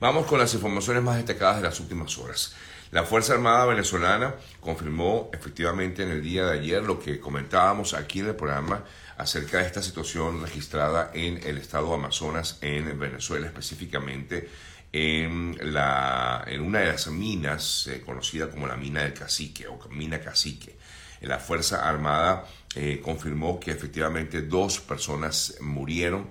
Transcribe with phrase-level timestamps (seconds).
[0.00, 2.54] Vamos con las informaciones más destacadas de las últimas horas.
[2.90, 8.20] La Fuerza Armada venezolana confirmó efectivamente en el día de ayer lo que comentábamos aquí
[8.20, 8.82] en el programa
[9.18, 14.48] acerca de esta situación registrada en el estado Amazonas, en Venezuela específicamente,
[14.90, 19.78] en, la, en una de las minas eh, conocida como la mina del cacique o
[19.90, 20.78] mina cacique.
[21.20, 26.30] La Fuerza Armada eh, confirmó que efectivamente dos personas murieron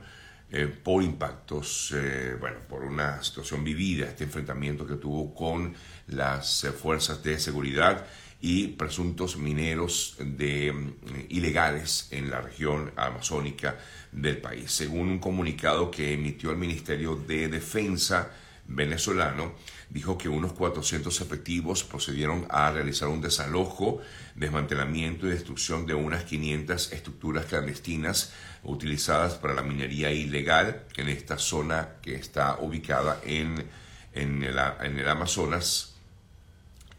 [0.51, 1.93] eh, por impactos,
[2.39, 5.75] bueno, por una situación vivida, este enfrentamiento que tuvo con
[6.09, 8.05] las eh, fuerzas de seguridad
[8.41, 10.93] y presuntos mineros de, mm,
[11.29, 13.77] ilegales en la región amazónica
[14.11, 14.71] del país.
[14.71, 18.31] Según un comunicado que emitió el Ministerio de Defensa
[18.69, 19.53] venezolano,
[19.89, 23.99] dijo que unos 400 efectivos procedieron a realizar un desalojo,
[24.35, 28.31] desmantelamiento y destrucción de unas 500 estructuras clandestinas
[28.63, 33.65] utilizadas para la minería ilegal en esta zona que está ubicada en,
[34.13, 35.95] en, en el Amazonas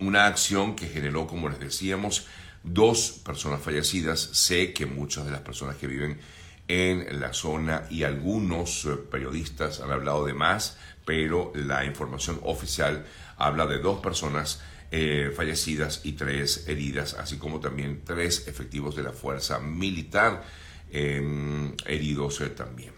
[0.00, 2.26] una acción que generó, como les decíamos,
[2.62, 4.18] dos personas fallecidas.
[4.20, 6.18] Sé que muchas de las personas que viven
[6.68, 10.78] en la zona y algunos eh, periodistas han hablado de más,
[11.10, 13.04] pero la información oficial
[13.36, 19.02] habla de dos personas eh, fallecidas y tres heridas, así como también tres efectivos de
[19.02, 20.44] la fuerza militar
[20.92, 22.92] em, heridos eh, también.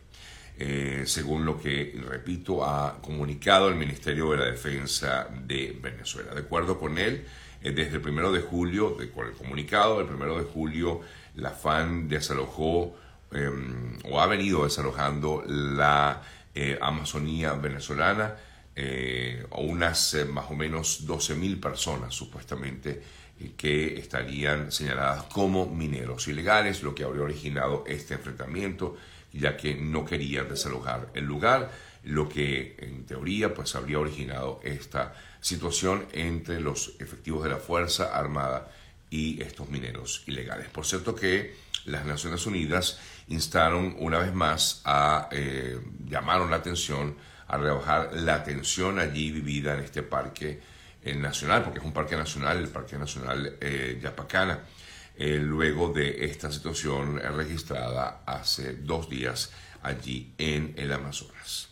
[0.59, 6.35] Eh, según lo que, repito, ha comunicado el Ministerio de la Defensa de Venezuela.
[6.35, 7.25] De acuerdo con él,
[7.63, 11.01] desde el primero de julio, de, con el comunicado, el primero de julio,
[11.37, 12.95] la FAN desalojó
[13.33, 16.21] em, o ha venido desalojando la
[16.55, 18.37] eh, Amazonía venezolana,
[19.51, 23.03] o unas más o menos 12.000 personas supuestamente
[23.55, 28.97] que estarían señaladas como mineros ilegales, lo que habría originado este enfrentamiento
[29.33, 31.71] ya que no querían desalojar el lugar,
[32.05, 38.17] lo que en teoría pues habría originado esta situación entre los efectivos de la Fuerza
[38.17, 38.71] Armada
[39.13, 40.69] y estos mineros ilegales.
[40.71, 47.17] Por cierto que las Naciones Unidas instaron una vez más a, eh, llamaron la atención
[47.47, 50.61] a rebajar la tensión allí vivida en este parque
[51.03, 54.61] eh, nacional, porque es un parque nacional, el Parque Nacional eh, Yapacana
[55.17, 59.51] eh, luego de esta situación registrada hace dos días
[59.83, 61.72] allí en el Amazonas.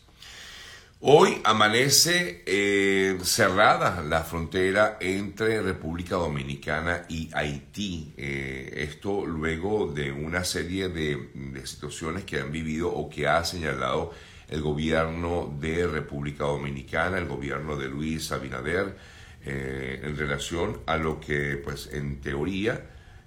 [1.03, 8.13] Hoy amanece eh, cerrada la frontera entre República Dominicana y Haití.
[8.19, 14.13] Eh, esto luego de una serie de, situaciones que han vivido o que ha señalado
[14.49, 18.97] el gobierno de República Dominicana, el gobierno de Luis Abinader,
[19.43, 22.85] en relación a lo que, pues, en teoría,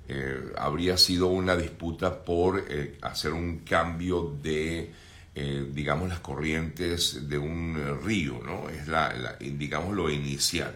[0.07, 4.91] eh, habría sido una disputa por eh, hacer un cambio de,
[5.35, 8.69] eh, digamos, las corrientes de un río, ¿no?
[8.69, 10.75] Es la, digamos, lo inicial.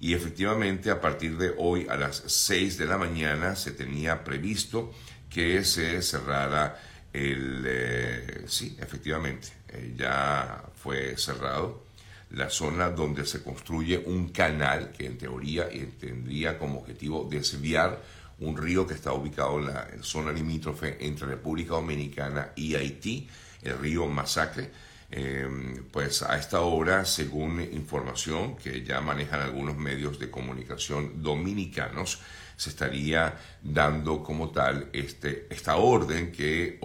[0.00, 4.92] Y efectivamente, a partir de hoy a las 6 de la mañana se tenía previsto
[5.28, 6.80] que se cerrara
[7.12, 8.44] el...
[8.46, 9.48] sí, efectivamente,
[9.96, 11.88] ya fue cerrado
[12.30, 18.02] la zona donde se construye un canal que en teoría tendría como objetivo desviar
[18.40, 23.28] un río que está ubicado en la zona limítrofe entre República Dominicana y Haití,
[23.62, 24.70] el río Masacre.
[25.10, 32.20] Em, pues a esta hora, según información que ya manejan algunos medios de comunicación dominicanos,
[32.56, 36.78] se estaría dando como tal este, esta orden que,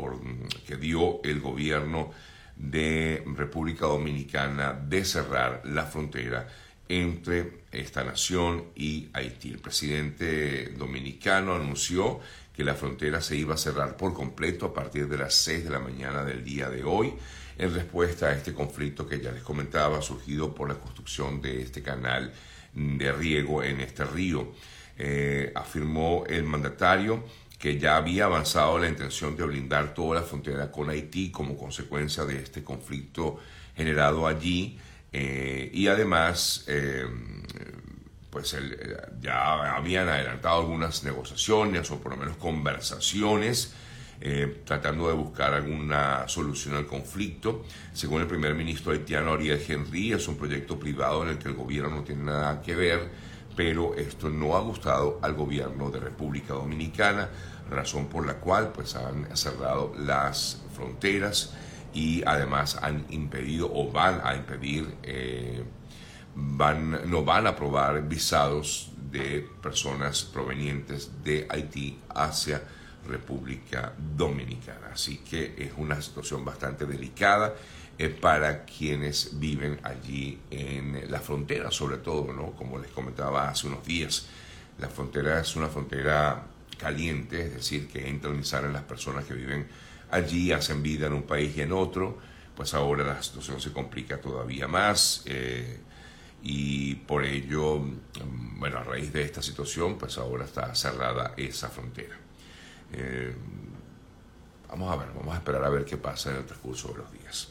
[0.66, 2.12] que dio el gobierno
[2.56, 6.48] de República Dominicana de cerrar la frontera
[6.88, 9.50] entre esta nación y Haití.
[9.50, 12.20] El presidente dominicano anunció
[12.54, 15.70] que la frontera se iba a cerrar por completo a partir de las 6 de
[15.70, 17.14] la mañana del día de hoy,
[17.58, 21.82] en respuesta a este conflicto que ya les comentaba, surgido por la construcción de este
[21.82, 22.32] canal
[22.74, 24.54] de riego en este río.
[24.98, 27.24] Eh, afirmó el mandatario
[27.58, 32.26] que ya había avanzado la intención de blindar toda la frontera con Haití como consecuencia
[32.26, 33.40] de este conflicto
[33.76, 34.78] generado allí
[35.14, 37.06] eh, y además, eh,
[38.34, 43.76] pues eh, ya habían adelantado algunas negociaciones o por lo menos conversaciones
[44.64, 47.66] tratando de buscar alguna solución al conflicto.
[47.92, 51.56] Según el primer ministro haitiano Ariel Henry, es un proyecto privado en el que el
[51.56, 53.10] gobierno no tiene nada que ver,
[53.54, 57.30] pero esto no ha gustado al gobierno de República Dominicana,
[57.70, 61.54] razón por la cual pues han cerrado las fronteras
[61.94, 65.64] y además han impedido o van a impedir, eh,
[66.36, 72.64] van, no van a aprobar visados de personas provenientes de Haití hacia
[73.08, 74.90] República Dominicana.
[74.94, 77.54] Así que es una situación bastante delicada
[77.98, 82.52] eh, para quienes viven allí en la frontera, sobre todo, ¿no?
[82.52, 84.26] Como les comentaba hace unos días,
[84.80, 86.48] la frontera es una frontera
[86.78, 89.68] caliente, es decir, que entran y salen las personas que viven
[90.10, 92.18] allí, hacen vida en un país y en otro,
[92.56, 95.24] pues ahora la situación se complica todavía más.
[95.26, 95.80] Eh,
[96.46, 101.70] y por ello, mm, bueno, a raíz de esta situación, pues ahora está cerrada esa
[101.70, 102.18] frontera.
[102.92, 103.34] Eh,
[104.68, 107.12] vamos a ver, vamos a esperar a ver qué pasa en el transcurso de los
[107.14, 107.48] días.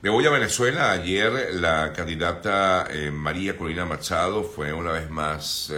[0.00, 0.92] Me voy a Venezuela.
[0.92, 5.70] Ayer la candidata eh, María Colina Machado fue una vez más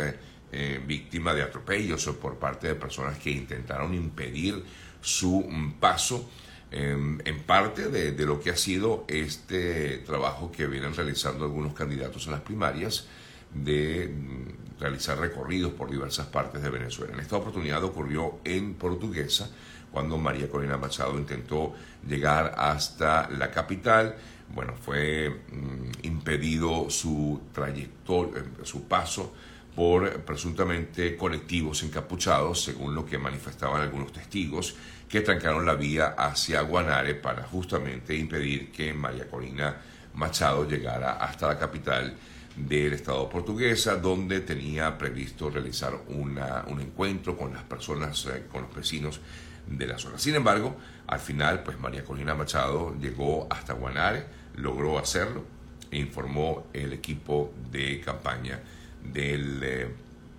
[0.53, 4.63] eh, víctima de atropellos por parte de personas que intentaron impedir
[5.01, 6.31] su mm, paso
[6.75, 12.25] Em, en parte de, lo que ha sido este trabajo que vienen realizando algunos candidatos
[12.27, 13.07] en las primarias
[13.53, 17.13] de mm, realizar recorridos por diversas partes de Venezuela.
[17.13, 19.51] En esta oportunidad ocurrió en Portuguesa,
[19.91, 21.75] cuando María Corina Machado intentó
[22.09, 24.17] llegar hasta la capital.
[24.55, 29.35] Bueno, fue mm, impedido su trayectoria, eh, su paso
[29.75, 34.77] por presuntamente colectivos encapuchados, según lo que manifestaban algunos testigos,
[35.09, 39.77] que trancaron la vía hacia Guanare para justamente impedir que María Corina
[40.15, 42.15] Machado llegara hasta la capital
[42.57, 48.63] del Estado portuguesa, donde tenía previsto realizar una, un encuentro con las personas, eh, con
[48.63, 49.21] los vecinos
[49.67, 50.19] de la zona.
[50.19, 50.77] Sin embargo,
[51.07, 54.27] al final, pues María Corina Machado llegó hasta Guanare,
[54.57, 55.45] logró hacerlo
[55.91, 58.61] e informó el equipo de campaña
[59.05, 59.89] del eh,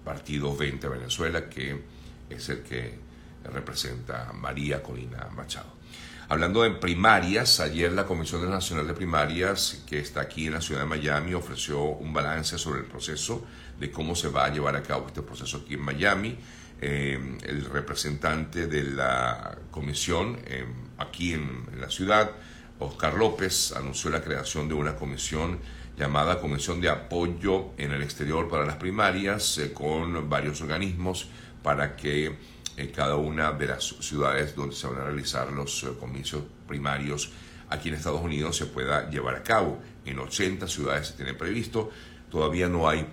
[0.03, 1.81] Partido 20 Venezuela, que
[2.29, 2.99] es el que
[3.45, 5.83] representa María Colina Machado.
[6.29, 10.81] Hablando de primarias, ayer la Comisión Nacional de Primarias, que está aquí en la ciudad
[10.81, 13.45] de Miami, ofreció un balance sobre el proceso
[13.79, 16.37] de cómo se va a llevar a cabo este proceso aquí en Miami.
[16.81, 20.65] Eh, el representante de la comisión eh,
[20.97, 22.31] aquí en, la ciudad,
[22.79, 25.59] Oscar López, anunció la creación de una comisión
[25.97, 31.27] llamada Comisión de Apoyo en el Exterior para las Primarias, eh, con varios organismos
[31.61, 32.35] para que
[32.75, 37.31] en cada una de las ciudades donde se van a realizar los eh, comicios primarios
[37.69, 39.79] aquí en Estados Unidos se pueda llevar a cabo.
[40.05, 41.91] En 80 ciudades se tiene previsto,
[42.29, 43.05] todavía no hay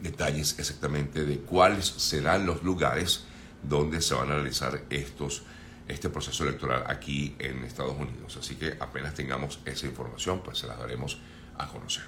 [0.00, 3.24] detalles exactamente de cuáles serán los lugares
[3.62, 5.42] donde se van a realizar estos,
[5.88, 8.36] este proceso electoral aquí en Estados Unidos.
[8.36, 11.18] Así que apenas tengamos esa información, pues se las daremos
[11.58, 12.04] a conocer.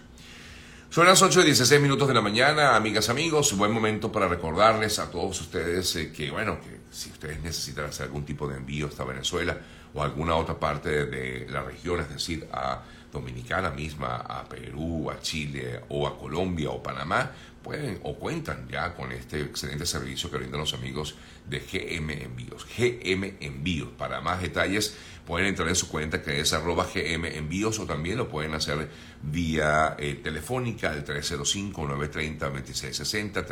[0.90, 3.56] Son las 8 y 16 minutos de la mañana, amigas, amigos.
[3.56, 8.06] Buen momento para recordarles a todos ustedes eh, que, bueno, que si ustedes necesitan hacer
[8.06, 9.58] algún tipo de envío hasta Venezuela
[9.92, 15.20] o alguna otra parte de la región, es decir, a Dominicana misma, a Perú, a
[15.20, 17.32] Chile o a Colombia o Panamá,
[17.68, 21.16] pueden o cuentan ya con este excelente servicio que brindan los amigos
[21.46, 22.64] de GM Envíos.
[22.64, 23.90] GM Envíos.
[23.90, 28.16] Para más detalles pueden entrar en su cuenta que es arroba GM Envíos o también
[28.16, 28.88] lo pueden hacer
[29.22, 33.46] vía eh, telefónica al 305-930-2660,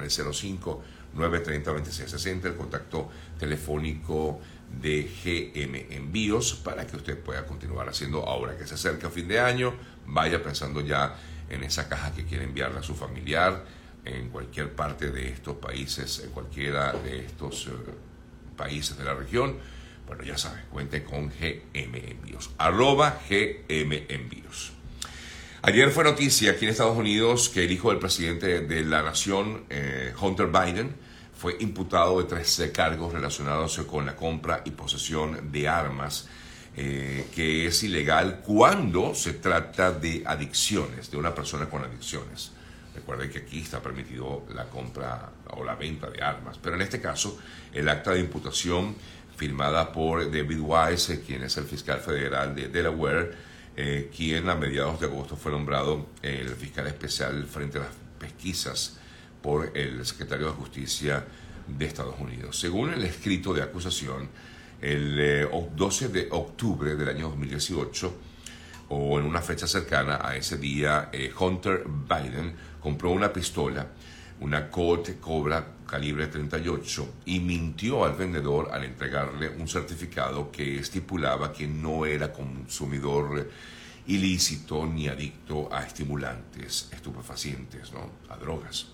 [1.14, 4.40] 305-930-2660, el contacto telefónico
[4.80, 9.40] de GM Envíos para que usted pueda continuar haciendo ahora que se acerca fin de
[9.40, 9.74] año,
[10.06, 11.14] vaya pensando ya
[11.50, 16.22] en esa caja que quiere enviarle a su familiar en cualquier parte de estos países,
[16.24, 17.70] en cualquiera de estos eh,
[18.56, 19.56] países de la región.
[20.06, 24.72] Bueno, ya sabes, cuente con GM Envíos, arroba GM Envíos.
[25.62, 29.64] Ayer fue noticia aquí en Estados Unidos que el hijo del presidente de la nación,
[29.68, 30.94] eh, Hunter Biden,
[31.36, 36.28] fue imputado de 13 cargos relacionados con la compra y posesión de armas,
[36.76, 42.52] eh, que es ilegal cuando se trata de adicciones, de una persona con adicciones.
[42.96, 47.00] Recuerden que aquí está permitido la compra o la venta de armas, pero en este
[47.00, 47.38] caso
[47.72, 48.96] el acta de imputación
[49.36, 53.32] firmada por David Wise, quien es el fiscal federal de Delaware,
[53.76, 58.96] eh, quien a mediados de agosto fue nombrado el fiscal especial frente a las pesquisas
[59.42, 61.22] por el secretario de Justicia
[61.68, 62.58] de Estados Unidos.
[62.58, 64.30] Según el escrito de acusación,
[64.80, 68.14] el 12 eh, de octubre del año 2018,
[68.88, 73.86] o en una fecha cercana a ese día, eh, Hunter Biden compró una pistola,
[74.40, 81.52] una Colt Cobra calibre 38, y mintió al vendedor al entregarle un certificado que estipulaba
[81.52, 83.48] que no era consumidor
[84.06, 88.10] ilícito ni adicto a estimulantes, estupefacientes, ¿no?
[88.28, 88.86] a drogas.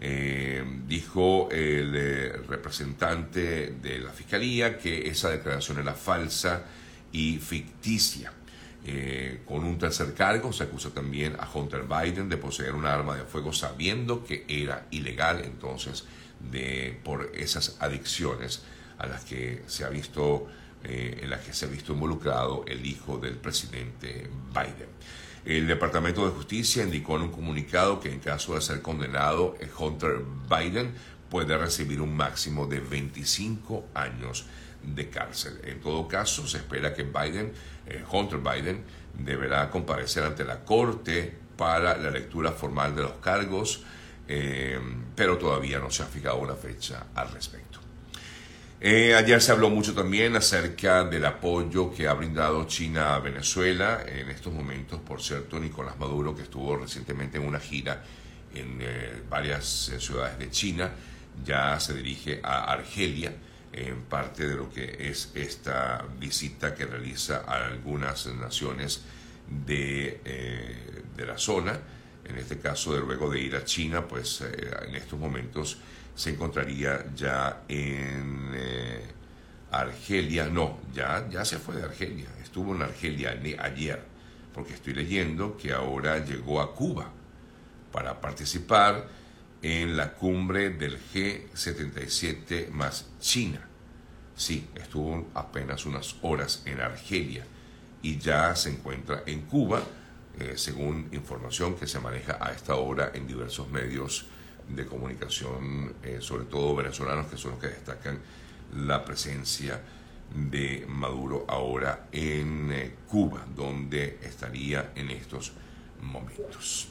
[0.00, 6.62] Eh, dijo el eh, representante de la fiscalía que esa declaración era falsa
[7.10, 8.32] y ficticia.
[8.84, 13.16] Eh, con un tercer cargo se acusa también a Hunter Biden de poseer un arma
[13.16, 16.04] de fuego sabiendo que era ilegal entonces
[16.50, 18.62] de, por esas adicciones
[18.98, 20.46] a las que se ha visto
[20.84, 24.88] eh, en la que se ha visto involucrado el hijo del presidente Biden.
[25.44, 29.68] El Departamento de Justicia indicó en un comunicado que en caso de ser condenado, eh,
[29.76, 30.92] Hunter Biden
[31.30, 34.46] puede recibir un máximo de 25 años
[34.94, 35.60] de cárcel.
[35.64, 37.52] En todo caso, se espera que Biden,
[37.86, 43.82] eh, Hunter Biden, deberá comparecer ante la Corte para la lectura formal de los cargos,
[44.28, 44.78] eh,
[45.14, 47.78] pero todavía no se ha fijado una fecha al respecto.
[48.80, 54.04] Eh, ayer se habló mucho también acerca del apoyo que ha brindado China a Venezuela.
[54.06, 58.04] En estos momentos, por cierto, Nicolás Maduro, que estuvo recientemente en una gira
[58.54, 58.80] en
[59.28, 60.92] varias ciudades de China,
[61.44, 63.32] ya se dirige a Argelia
[63.72, 69.02] en parte de lo que es esta visita que realiza a algunas naciones
[69.66, 71.78] de, eh, de la zona.
[72.24, 75.78] En este caso, luego de ir a China, pues eh, en estos momentos
[76.14, 79.02] se encontraría ya en eh,
[79.70, 80.46] Argelia.
[80.48, 82.28] No, ya, ya se fue de Argelia.
[82.42, 84.02] Estuvo en Argelia ayer,
[84.52, 87.10] porque estoy leyendo que ahora llegó a Cuba
[87.92, 89.17] para participar
[89.62, 93.60] en la cumbre del G77 más China.
[94.36, 97.44] Sí, estuvo apenas unas horas en Argelia
[98.02, 99.82] y ya se encuentra en Cuba,
[100.38, 104.26] eh, según información que se maneja a esta hora en diversos medios
[104.68, 108.20] de comunicación, eh, sobre todo venezolanos, que son los que destacan
[108.76, 109.80] la presencia
[110.34, 115.52] de Maduro ahora en eh, Cuba, donde estaría en estos
[116.02, 116.88] momentos.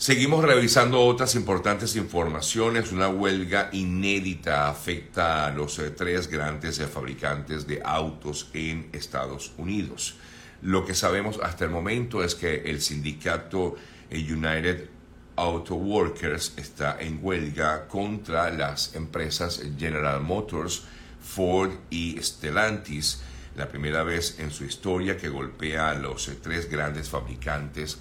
[0.00, 2.90] Seguimos revisando otras importantes informaciones.
[2.90, 9.52] Una huelga inédita afecta a los eh, tres grandes eh, fabricantes de autos en Estados
[9.58, 10.14] Unidos.
[10.62, 13.76] Lo que sabemos hasta el momento es que el sindicato
[14.08, 14.88] eh, United
[15.36, 20.84] Auto Workers está en huelga contra las empresas General Motors,
[21.20, 23.20] Ford y Stellantis,
[23.54, 27.98] la primera vez en su historia que golpea a los tres grandes fabricantes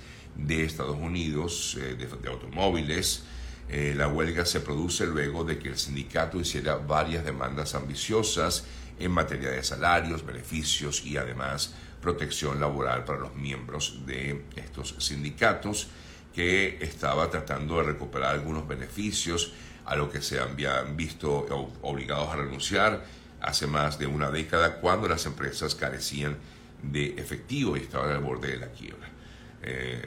[0.48, 3.24] Estados Unidos eh, de, automóviles.
[3.70, 8.66] Eh, la huelga se produce luego de que el sindicato hiciera varias demandas ambiciosas
[9.00, 15.88] en materia de salarios, beneficios y además protección laboral para los miembros de estos sindicatos
[16.34, 19.54] que estaba tratando de recuperar algunos beneficios
[19.86, 21.46] a lo que se habían visto
[21.82, 23.04] obligados a renunciar
[23.42, 26.38] hace más de una década cuando las empresas carecían
[26.84, 29.19] de efectivo y estaban al borde de la quiebra.
[29.62, 30.02] Eh,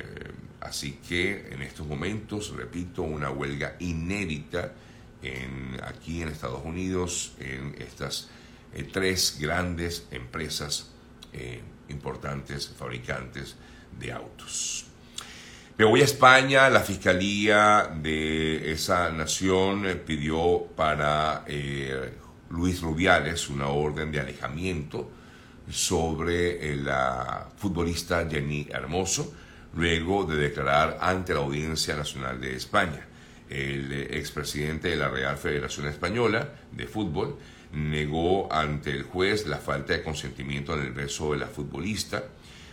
[0.60, 4.72] así que en estos momentos, repito, una huelga inédita
[5.84, 8.28] aquí en Estados Unidos, en estas
[8.74, 10.90] eh, tres grandes empresas
[11.32, 13.54] eh, importantes, fabricantes
[13.98, 14.86] de autos.
[15.78, 21.44] Me voy a España, la Fiscalía de esa nación pidió para
[22.50, 25.10] Luis Rubiales una orden de alejamiento
[25.72, 29.32] sobre la futbolista Jenny Hermoso,
[29.74, 33.06] luego de declarar ante la Audiencia Nacional de España.
[33.48, 37.38] El expresidente de la Real Federación Española de Fútbol
[37.72, 42.22] negó ante el juez la falta de consentimiento en el beso de la futbolista,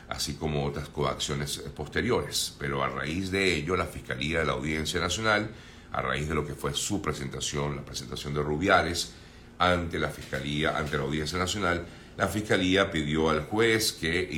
[0.09, 2.55] así como otras coacciones posteriores.
[2.59, 5.49] Pero a raíz de ello, la Fiscalía de la Audiencia Nacional,
[5.93, 9.13] a raíz de lo que fue su presentación, la presentación de Rubiales,
[9.57, 11.85] ante la Fiscalía, ante la Audiencia Nacional,
[12.17, 14.29] la Fiscalía pidió al juez que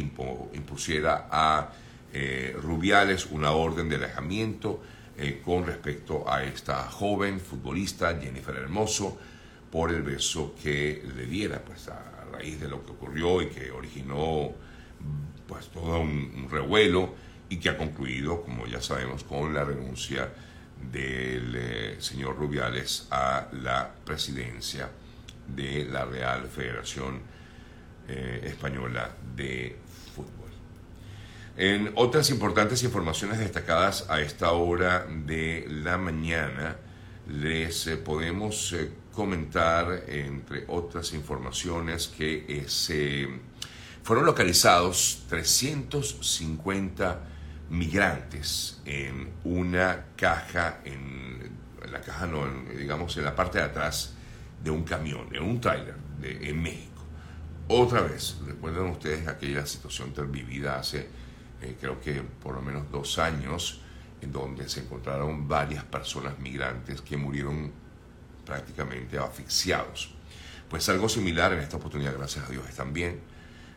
[0.53, 1.71] impusiera a
[2.13, 4.81] eh, Rubiales una orden de alejamiento
[5.17, 9.17] eh, con respecto a esta joven futbolista Jennifer Hermoso
[9.71, 13.71] por el beso que le diera pues a raíz de lo que ocurrió y que
[13.71, 14.51] originó
[15.47, 17.13] pues todo un, revuelo
[17.49, 20.31] y que ha concluido como ya sabemos con la renuncia
[20.91, 24.89] del eh, señor Rubiales a la presidencia
[25.47, 27.21] de la Real Federación
[28.43, 29.77] Española de
[31.57, 36.77] en otras importantes informaciones destacadas a esta hora de la mañana,
[37.27, 43.27] les eh, podemos eh, comentar, entre otras informaciones, que eh, se
[44.01, 47.19] fueron localizados 350
[47.69, 51.51] migrantes en una caja, en,
[51.91, 54.13] la caja no, digamos en la parte de atrás
[54.63, 56.90] de un camión, en un trailer en México.
[57.73, 61.07] Otra vez, recuerden ustedes aquella situación vivida hace
[61.61, 63.79] eh, creo que por lo menos dos años,
[64.19, 67.71] en donde se encontraron varias personas migrantes que murieron
[68.45, 70.13] prácticamente asfixiados.
[70.69, 73.21] Pues algo similar en esta oportunidad, gracias a Dios, están bien,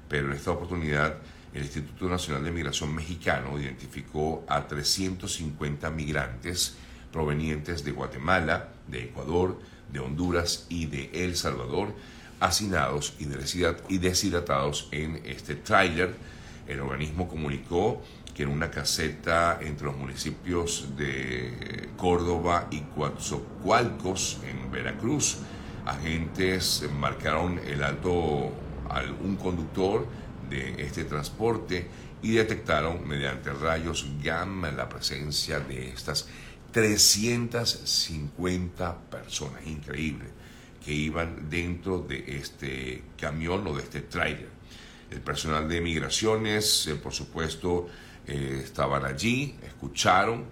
[0.08, 1.18] pero en esta oportunidad
[1.52, 6.74] el Instituto Nacional de Migración Mexicano identificó a 350 migrantes
[7.12, 9.56] provenientes de Guatemala, de Ecuador,
[9.92, 11.94] de Honduras y de El Salvador,
[12.40, 13.14] hacinados
[13.88, 16.14] y deshidratados en este tráiler.
[16.66, 18.02] El organismo comunicó
[18.34, 25.38] que en una caseta entre los municipios de Córdoba y Coatzacoalcos, en Veracruz,
[25.86, 28.52] agentes marcaron el alto
[28.88, 30.06] a un conductor
[30.50, 31.86] de este transporte
[32.22, 36.26] y detectaron mediante rayos gamma la presencia de estas
[36.72, 40.24] 350 personas, increíble,
[40.84, 44.50] que iban dentro de este camión o de este trailer.
[45.10, 47.88] El personal de migraciones, eh, por supuesto,
[48.26, 50.44] eh, estaban allí, escucharon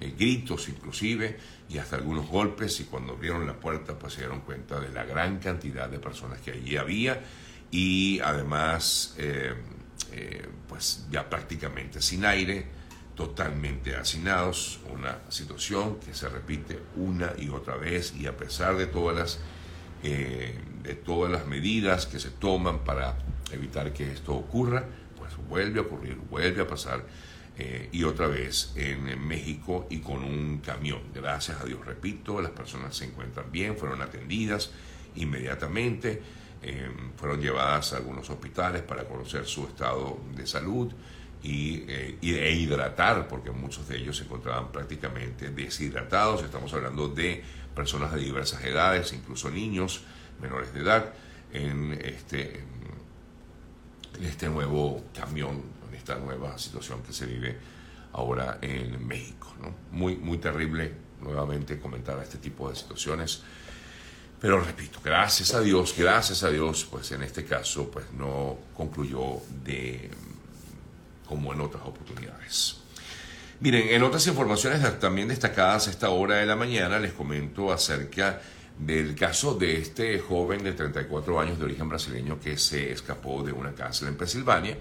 [0.00, 1.38] eh, gritos inclusive
[1.68, 5.04] y hasta algunos golpes y cuando abrieron la puerta pues se dieron cuenta de la
[5.04, 7.22] gran cantidad de personas que allí había
[7.70, 9.16] y además
[10.68, 12.66] pues ya prácticamente sin aire,
[13.16, 18.86] totalmente hacinados, una situación que se repite una y otra vez y a pesar de
[18.86, 19.40] todas las,
[20.08, 23.18] eh, de todas las medidas que se toman para
[23.50, 24.84] evitar que esto ocurra,
[25.18, 27.04] pues vuelve a ocurrir, vuelve a pasar
[27.58, 31.00] eh, y otra vez en, México y con un camión.
[31.12, 34.70] Gracias a Dios, repito, las personas se encuentran bien, fueron atendidas
[35.16, 36.22] inmediatamente,
[36.62, 40.92] eh, fueron llevadas a algunos hospitales para conocer su estado de salud
[41.42, 46.44] y, e hidratar, porque muchos de ellos se encontraban prácticamente deshidratados.
[46.44, 47.42] Estamos hablando de
[47.76, 50.00] personas de diversas edades, incluso niños
[50.40, 51.12] menores de edad,
[51.52, 52.64] en este,
[54.18, 57.56] en este nuevo camión, en esta nueva situación que se vive
[58.12, 59.54] ahora en México.
[59.92, 63.42] Muy, muy terrible nuevamente comentar este tipo de situaciones.
[64.40, 69.40] Pero repito, gracias a Dios, gracias a Dios, pues en este caso, pues no concluyó
[69.64, 70.10] de
[71.26, 72.85] como en otras oportunidades.
[73.58, 78.38] Miren, en otras informaciones también destacadas a esta hora de la mañana les comento acerca
[78.78, 83.52] del caso de este joven de 34 años de origen brasileño que se escapó de
[83.52, 84.76] una cárcel en Pensilvania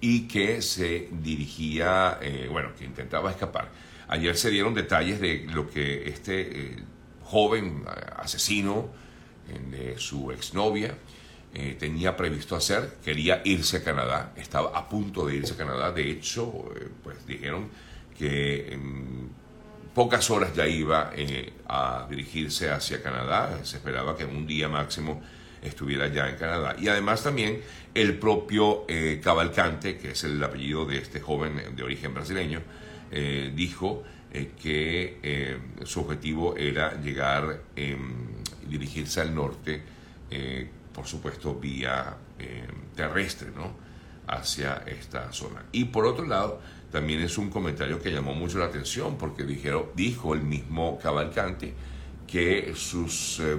[0.00, 3.70] y que se dirigía, eh, bueno, que intentaba escapar.
[4.08, 6.76] Ayer se dieron detalles de lo que este eh,
[7.24, 8.88] joven eh, asesino
[9.70, 10.94] de su exnovia
[11.52, 15.92] eh, tenía previsto hacer, quería irse a Canadá, estaba a punto de irse a Canadá,
[15.92, 16.70] de hecho,
[17.02, 17.68] pues dijeron
[18.18, 19.30] que en
[19.94, 24.68] pocas horas ya iba eh, a dirigirse hacia Canadá, se esperaba que en un día
[24.68, 25.22] máximo
[25.62, 26.76] estuviera ya en Canadá.
[26.78, 27.60] Y además también
[27.94, 28.84] el propio
[29.22, 32.60] Cavalcante, que es el apellido de este joven de origen brasileño,
[33.54, 34.02] dijo
[34.60, 38.26] que su objetivo era llegar, em,
[38.68, 39.82] dirigirse al norte
[40.94, 43.72] por supuesto, vía eh, terrestre, ¿no?
[44.26, 45.64] Hacia esta zona.
[45.70, 46.60] Y por otro lado,
[46.90, 51.74] también es un comentario que llamó mucho la atención porque dijo el mismo Cavalcante
[52.26, 53.58] que sus eh,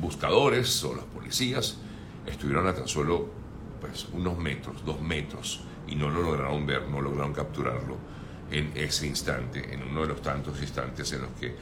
[0.00, 1.78] buscadores o los policías
[2.26, 3.28] estuvieron a tan solo
[3.80, 7.96] pues, unos metros, dos metros, y no lo lograron ver, no lograron capturarlo
[8.50, 11.54] en ese instante, en uno de los tantos instantes en los que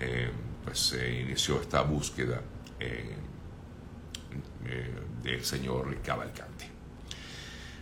[0.00, 0.30] eh,
[0.64, 2.40] pues, se inició esta búsqueda
[2.78, 3.16] eh,
[5.22, 6.49] del señor Cavalcante.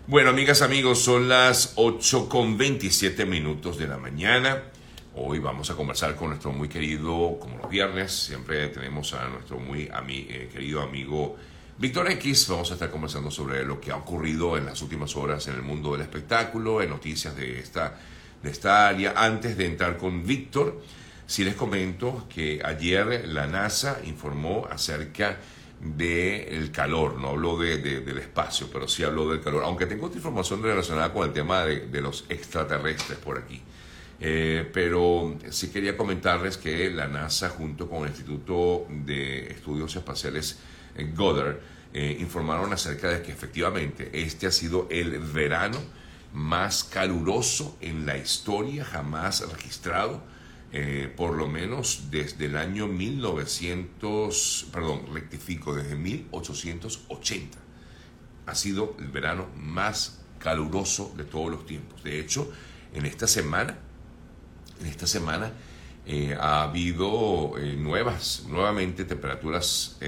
[0.09, 4.63] Bueno, amigas, amigos, son las 8 con 27 minutos de la mañana.
[5.15, 9.59] Hoy vamos a conversar con nuestro muy querido, como los viernes, siempre tenemos a nuestro
[9.59, 11.37] muy eh, querido amigo
[11.77, 12.49] Víctor X.
[12.49, 15.63] Vamos a estar conversando sobre lo que ha ocurrido en las últimas horas en el
[15.63, 17.99] mundo del espectáculo, en noticias de esta,
[18.43, 19.13] de esta área.
[19.15, 20.81] Antes de entrar con Víctor,
[21.27, 25.37] sí les comento que ayer la NASA informó acerca
[25.81, 30.19] del calor, no hablo de, del espacio, pero sí hablo del calor, aunque tengo otra
[30.19, 33.63] información relacionada con el tema de, los extraterrestres por aquí.
[34.21, 40.59] Eh, pero sí quería comentarles que la NASA junto con el Instituto de Estudios Espaciales
[40.97, 41.59] eh, Goddard
[41.95, 45.79] eh, informaron acerca de que efectivamente este ha sido el verano
[46.35, 50.21] más caluroso en la historia jamás registrado
[50.73, 57.59] eh, por lo menos desde el año 1900, perdón, rectifico, desde 1880.
[58.47, 62.03] Ha sido el verano más caluroso de todos los tiempos.
[62.03, 62.51] De hecho,
[62.95, 63.79] en esta semana,
[64.81, 65.53] en esta semana
[66.07, 69.99] eh, ha habido eh, nuevas, nuevamente temperaturas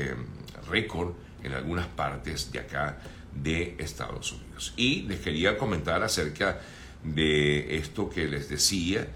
[0.69, 2.99] récord en algunas partes de acá
[3.35, 4.73] de Estados Unidos.
[4.77, 6.61] Y les quería comentar acerca
[7.05, 9.09] de esto que les decía,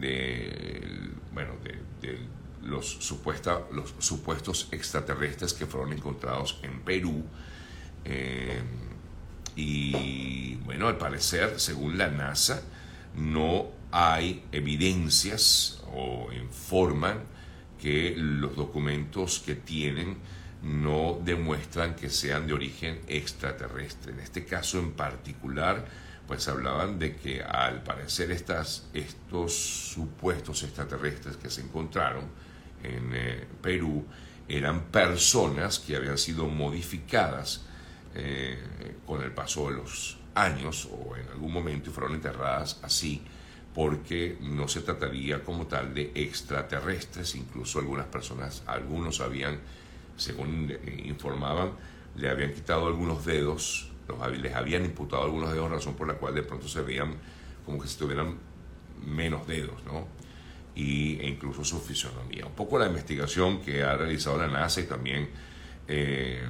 [0.00, 2.18] de, bueno, de,
[2.62, 7.24] los, supuesta, los supuestos extraterrestres que fueron encontrados en Perú.
[8.04, 8.62] Eh,
[9.56, 12.62] y bueno, al parecer, según la NASA,
[13.16, 17.20] no hay evidencias o informan
[17.80, 20.16] que los documentos que tienen
[20.62, 24.12] no demuestran que sean de origen extraterrestre.
[24.12, 25.84] En este caso en particular,
[26.26, 32.24] pues hablaban de que al parecer estas, estos supuestos extraterrestres que se encontraron
[32.82, 34.04] en eh, Perú
[34.48, 37.62] eran personas que habían sido modificadas
[38.14, 38.58] eh,
[39.06, 43.22] con el paso de los años o en algún momento y fueron enterradas así
[43.74, 49.58] porque no se trataría como tal de extraterrestres, incluso algunas personas, algunos habían,
[50.16, 51.72] según eh, informaban,
[52.16, 56.34] le habían quitado algunos dedos, los, les habían imputado algunos dedos, razón por la cual
[56.34, 57.14] de pronto se veían
[57.64, 58.36] como que si tuvieran
[59.04, 60.06] menos dedos, ¿no?
[60.74, 62.46] Y, e incluso su fisionomía.
[62.46, 65.28] Un poco la investigación que ha realizado la NASA y también
[65.86, 66.42] eh,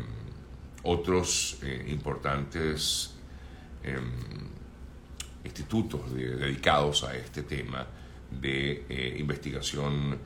[0.83, 3.15] otros eh, importantes
[3.83, 4.11] em,
[5.45, 7.87] institutos dedicados a este tema
[8.31, 10.19] de eh, investigación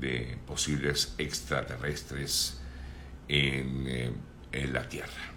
[0.00, 2.60] de posibles extraterrestres
[3.28, 4.16] en,
[4.52, 5.33] en la Tierra.